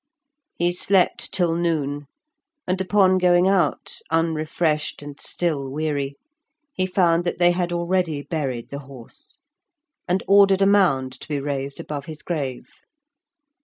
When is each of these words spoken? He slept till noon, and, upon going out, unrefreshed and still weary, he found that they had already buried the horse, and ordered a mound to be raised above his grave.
He 0.55 0.71
slept 0.71 1.31
till 1.31 1.53
noon, 1.53 2.07
and, 2.65 2.81
upon 2.81 3.19
going 3.19 3.47
out, 3.47 3.99
unrefreshed 4.09 5.03
and 5.03 5.21
still 5.21 5.71
weary, 5.71 6.15
he 6.73 6.87
found 6.87 7.23
that 7.23 7.37
they 7.37 7.51
had 7.51 7.71
already 7.71 8.23
buried 8.23 8.71
the 8.71 8.79
horse, 8.79 9.37
and 10.07 10.23
ordered 10.27 10.63
a 10.63 10.65
mound 10.65 11.11
to 11.19 11.27
be 11.27 11.39
raised 11.39 11.79
above 11.79 12.05
his 12.05 12.23
grave. 12.23 12.71